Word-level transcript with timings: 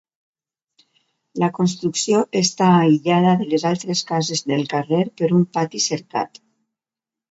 La 1.43 1.49
construcció 1.57 2.23
està 2.41 2.71
aïllada 2.79 3.37
de 3.45 3.49
les 3.55 3.69
altres 3.75 4.05
cases 4.13 4.45
del 4.51 4.69
carrer 4.77 5.07
per 5.23 5.35
un 5.41 5.49
pati 5.57 5.89
cercat. 5.93 6.47